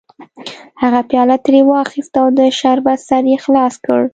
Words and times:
هغه 0.81 1.01
پیاله 1.09 1.37
ترې 1.45 1.61
واخیسته 1.69 2.17
او 2.23 2.27
د 2.39 2.41
شربت 2.59 2.99
سر 3.07 3.23
یې 3.31 3.37
خلاص 3.45 3.75
کړ 3.85 4.01